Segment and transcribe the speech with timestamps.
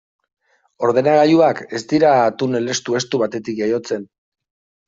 [0.87, 4.09] Ordenagailuak ez dira tunel estu-estu batetik jaiotzen.